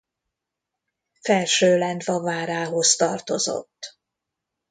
Felsőlendva 1.21 2.19
várához 2.21 2.95
tartozott. 2.95 3.97